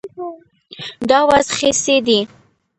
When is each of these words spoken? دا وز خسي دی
دا 1.09 1.19
وز 1.29 1.47
خسي 1.57 1.95
دی 2.05 2.19